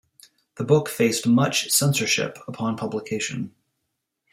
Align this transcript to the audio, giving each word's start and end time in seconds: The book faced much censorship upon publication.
The 0.55 0.63
book 0.63 0.89
faced 0.89 1.27
much 1.27 1.69
censorship 1.69 2.39
upon 2.47 2.75
publication. 2.75 3.53